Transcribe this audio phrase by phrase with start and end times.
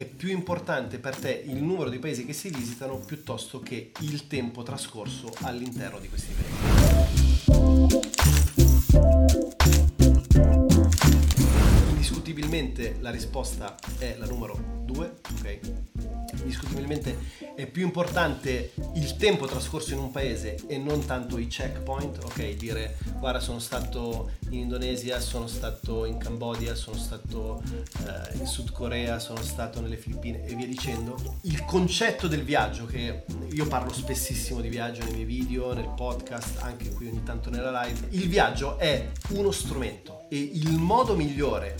[0.00, 4.28] è più importante per te il numero di paesi che si visitano piuttosto che il
[4.28, 7.50] tempo trascorso all'interno di questi paesi.
[11.88, 16.17] Indiscutibilmente la risposta è la numero 2, ok?
[16.36, 17.18] Indiscutibilmente
[17.54, 22.54] è più importante il tempo trascorso in un paese e non tanto i checkpoint, ok?
[22.54, 27.62] Dire guarda sono stato in Indonesia, sono stato in Cambodia, sono stato
[28.06, 31.16] eh, in Sud Corea, sono stato nelle Filippine e via dicendo.
[31.42, 36.58] Il concetto del viaggio, che io parlo spessissimo di viaggio nei miei video, nel podcast,
[36.62, 41.74] anche qui ogni tanto nella live, il viaggio è uno strumento e il modo migliore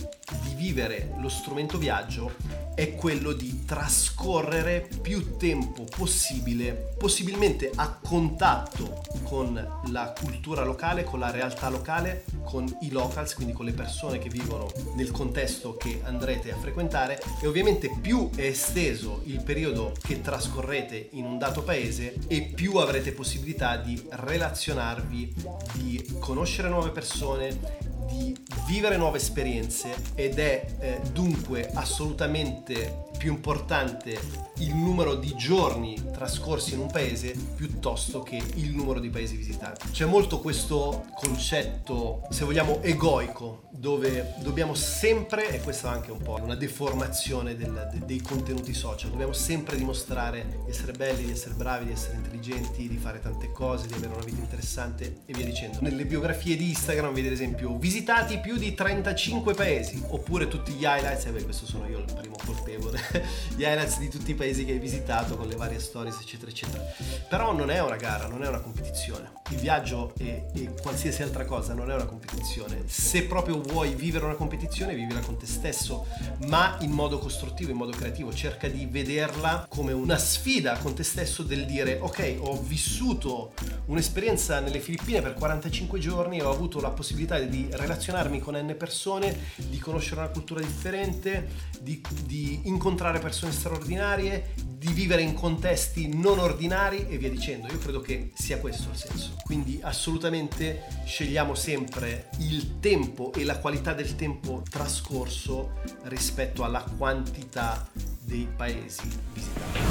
[0.59, 2.33] vivere lo strumento viaggio
[2.75, 11.19] è quello di trascorrere più tempo possibile, possibilmente a contatto con la cultura locale, con
[11.19, 15.99] la realtà locale, con i locals, quindi con le persone che vivono nel contesto che
[16.03, 17.21] andrete a frequentare.
[17.41, 22.77] E ovviamente più è esteso il periodo che trascorrete in un dato paese e più
[22.77, 25.33] avrete possibilità di relazionarvi,
[25.73, 34.47] di conoscere nuove persone, di vivere nuove esperienze ed è eh, dunque assolutamente più importante
[34.59, 39.89] il numero di giorni trascorsi in un paese piuttosto che il numero di paesi visitati.
[39.91, 46.21] C'è molto questo concetto, se vogliamo, egoico, dove dobbiamo sempre, e questa è anche un
[46.21, 51.31] po' una deformazione del, de, dei contenuti social, dobbiamo sempre dimostrare di essere belli, di
[51.31, 55.33] essere bravi, di essere intelligenti, di fare tante cose, di avere una vita interessante e
[55.33, 55.77] via dicendo.
[55.81, 60.83] Nelle biografie di Instagram vedi ad esempio visitati più di 35 paesi, oppure tutti gli
[60.83, 62.99] highlights, e beh questo sono io il primo colpevole,
[63.55, 66.83] gli highlights di tutti i paesi che hai visitato con le varie stories eccetera eccetera.
[67.27, 69.37] Però non è una gara, non è una competizione.
[69.49, 72.83] Il viaggio e, qualsiasi altra cosa non è una competizione.
[72.85, 76.05] Se proprio vuoi vivere una competizione, vivila con te stesso,
[76.47, 78.31] ma in modo costruttivo, in modo creativo.
[78.33, 83.53] Cerca di vederla come una sfida con te stesso del dire ok, ho vissuto
[83.85, 89.35] un'esperienza nelle Filippine per 45 giorni, ho avuto la possibilità di relazionarmi con n persone,
[89.55, 91.47] di conoscere una cultura differente,
[91.79, 97.67] di, di incontrare persone straordinarie, di vivere in contesti non ordinari e via dicendo.
[97.67, 99.35] Io credo che sia questo il senso.
[99.43, 107.87] Quindi assolutamente scegliamo sempre il tempo e la qualità del tempo trascorso rispetto alla quantità
[108.21, 109.88] dei paesi visitati.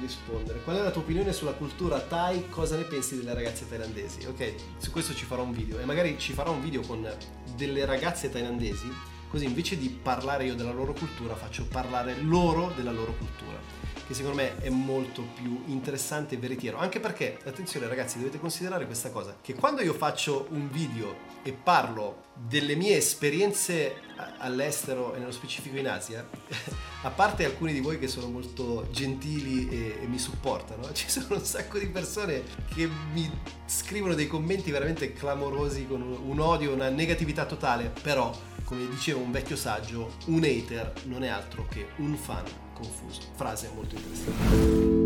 [0.00, 0.62] Rispondere.
[0.62, 2.48] Qual è la tua opinione sulla cultura Thai?
[2.48, 4.26] Cosa ne pensi delle ragazze thailandesi?
[4.26, 7.08] Ok, su questo ci farò un video e magari ci farò un video con
[7.56, 8.90] delle ragazze thailandesi,
[9.28, 13.76] così invece di parlare io della loro cultura faccio parlare loro della loro cultura
[14.06, 16.78] che secondo me è molto più interessante e veritiero.
[16.78, 21.52] Anche perché, attenzione ragazzi, dovete considerare questa cosa, che quando io faccio un video e
[21.52, 24.02] parlo delle mie esperienze
[24.38, 26.24] all'estero e nello specifico in Asia,
[27.02, 31.34] a parte alcuni di voi che sono molto gentili e, e mi supportano, ci sono
[31.34, 33.28] un sacco di persone che mi
[33.66, 38.32] scrivono dei commenti veramente clamorosi con un odio, una negatività totale, però
[38.66, 42.42] come diceva un vecchio saggio, un hater non è altro che un fan
[42.74, 43.20] confuso.
[43.36, 45.04] Frase molto interessante.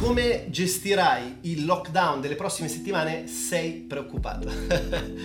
[0.00, 3.26] Come gestirai il lockdown delle prossime settimane?
[3.26, 4.50] Sei preoccupato.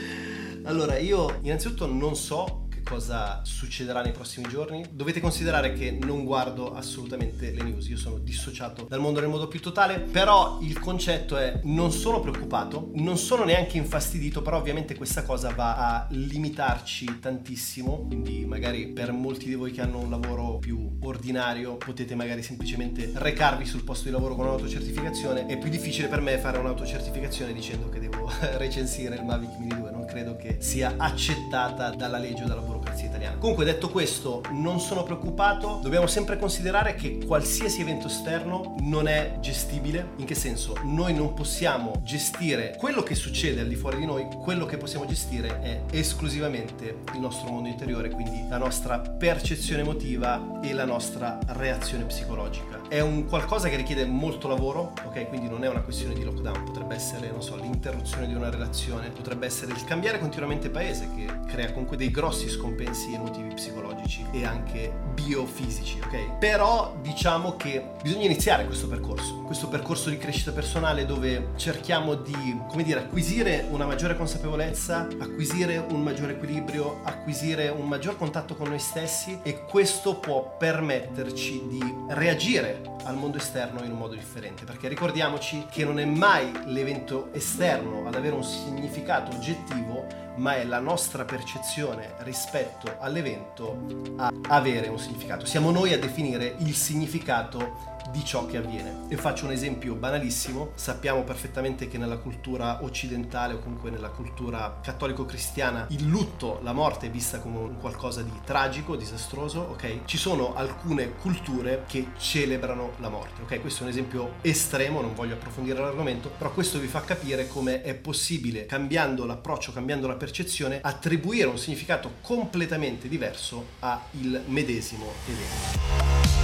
[0.64, 4.86] allora, io innanzitutto non so cosa succederà nei prossimi giorni.
[4.92, 9.48] Dovete considerare che non guardo assolutamente le news, io sono dissociato dal mondo nel modo
[9.48, 14.96] più totale, però il concetto è non sono preoccupato, non sono neanche infastidito, però ovviamente
[14.96, 20.10] questa cosa va a limitarci tantissimo, quindi magari per molti di voi che hanno un
[20.10, 25.70] lavoro più ordinario potete magari semplicemente recarvi sul posto di lavoro con un'autocertificazione, è più
[25.70, 30.38] difficile per me fare un'autocertificazione dicendo che devo recensire il Mavic Mini 2, non credo
[30.38, 33.38] che sia accettata dalla legge o dalla burocrazia burocrazia italiana.
[33.38, 39.38] Comunque detto questo, non sono preoccupato, dobbiamo sempre considerare che qualsiasi evento esterno non è
[39.40, 40.14] gestibile.
[40.18, 40.76] In che senso?
[40.84, 45.06] Noi non possiamo gestire quello che succede al di fuori di noi, quello che possiamo
[45.06, 51.38] gestire è esclusivamente il nostro mondo interiore, quindi la nostra percezione emotiva e la nostra
[51.48, 55.28] reazione psicologica è un qualcosa che richiede molto lavoro, ok?
[55.28, 59.10] Quindi non è una questione di lockdown, potrebbe essere, non so, l'interruzione di una relazione,
[59.10, 64.46] potrebbe essere il cambiare continuamente paese che crea comunque dei grossi scompensi emotivi psicologici e
[64.46, 66.38] anche biofisici, ok?
[66.38, 72.58] Però diciamo che bisogna iniziare questo percorso, questo percorso di crescita personale dove cerchiamo di,
[72.68, 78.70] come dire, acquisire una maggiore consapevolezza, acquisire un maggiore equilibrio, acquisire un maggior contatto con
[78.70, 84.64] noi stessi e questo può permetterci di reagire al mondo esterno in un modo differente,
[84.64, 90.64] perché ricordiamoci che non è mai l'evento esterno ad avere un significato oggettivo, ma è
[90.64, 93.80] la nostra percezione rispetto all'evento
[94.18, 95.46] a avere un significato.
[95.46, 99.06] Siamo noi a definire il significato di ciò che avviene.
[99.10, 104.80] E faccio un esempio banalissimo, sappiamo perfettamente che nella cultura occidentale o comunque nella cultura
[104.82, 110.06] cattolico-cristiana il lutto, la morte è vista come qualcosa di tragico, disastroso, ok?
[110.06, 113.62] Ci sono alcune culture che celebrano la morte, ok?
[113.62, 117.82] Questo è un esempio estremo, non voglio approfondire l'argomento, però questo vi fa capire come
[117.82, 124.00] è possibile, cambiando l'approccio, cambiando la percezione, attribuire un significato completamente diverso al
[124.46, 126.38] medesimo evento.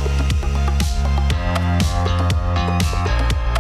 [1.44, 3.53] Thank you.